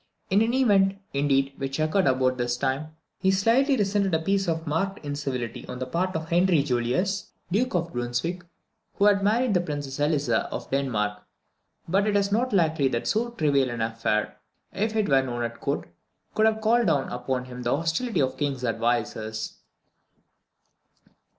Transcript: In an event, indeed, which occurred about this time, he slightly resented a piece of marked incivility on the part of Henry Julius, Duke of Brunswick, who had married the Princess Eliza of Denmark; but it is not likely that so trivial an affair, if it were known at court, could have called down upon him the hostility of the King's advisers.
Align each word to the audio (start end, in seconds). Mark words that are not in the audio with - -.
In 0.31 0.41
an 0.41 0.51
event, 0.55 0.97
indeed, 1.13 1.53
which 1.57 1.79
occurred 1.79 2.07
about 2.07 2.39
this 2.39 2.57
time, 2.57 2.95
he 3.19 3.29
slightly 3.29 3.77
resented 3.77 4.15
a 4.15 4.19
piece 4.19 4.47
of 4.47 4.65
marked 4.65 4.97
incivility 5.05 5.63
on 5.67 5.77
the 5.77 5.85
part 5.85 6.15
of 6.15 6.27
Henry 6.29 6.63
Julius, 6.63 7.29
Duke 7.51 7.75
of 7.75 7.93
Brunswick, 7.93 8.41
who 8.95 9.05
had 9.05 9.21
married 9.23 9.53
the 9.53 9.61
Princess 9.61 9.99
Eliza 9.99 10.39
of 10.51 10.71
Denmark; 10.71 11.21
but 11.87 12.07
it 12.07 12.15
is 12.15 12.31
not 12.31 12.51
likely 12.51 12.87
that 12.87 13.05
so 13.05 13.29
trivial 13.29 13.69
an 13.69 13.81
affair, 13.81 14.39
if 14.73 14.95
it 14.95 15.07
were 15.07 15.21
known 15.21 15.43
at 15.43 15.61
court, 15.61 15.87
could 16.33 16.47
have 16.47 16.61
called 16.61 16.87
down 16.87 17.07
upon 17.09 17.45
him 17.45 17.61
the 17.61 17.77
hostility 17.77 18.21
of 18.21 18.31
the 18.31 18.37
King's 18.39 18.63
advisers. 18.65 19.57